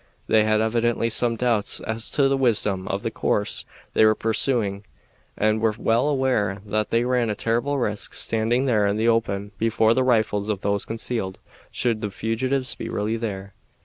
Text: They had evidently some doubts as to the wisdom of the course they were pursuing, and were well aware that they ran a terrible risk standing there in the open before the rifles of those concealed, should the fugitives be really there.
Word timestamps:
They 0.25 0.45
had 0.45 0.61
evidently 0.61 1.11
some 1.11 1.35
doubts 1.35 1.79
as 1.79 2.09
to 2.09 2.27
the 2.27 2.35
wisdom 2.35 2.87
of 2.87 3.03
the 3.03 3.11
course 3.11 3.65
they 3.93 4.03
were 4.03 4.15
pursuing, 4.15 4.83
and 5.37 5.61
were 5.61 5.75
well 5.77 6.07
aware 6.07 6.59
that 6.65 6.89
they 6.89 7.03
ran 7.05 7.29
a 7.29 7.35
terrible 7.35 7.77
risk 7.77 8.15
standing 8.15 8.65
there 8.65 8.87
in 8.87 8.97
the 8.97 9.07
open 9.07 9.51
before 9.59 9.93
the 9.93 10.03
rifles 10.03 10.49
of 10.49 10.61
those 10.61 10.85
concealed, 10.85 11.37
should 11.69 12.01
the 12.01 12.09
fugitives 12.09 12.73
be 12.73 12.89
really 12.89 13.15
there. 13.15 13.53